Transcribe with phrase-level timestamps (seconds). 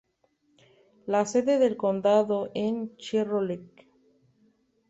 [1.05, 3.87] La sede del condado es Cherokee.